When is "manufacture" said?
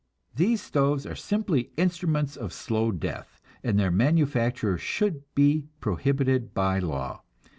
3.91-4.75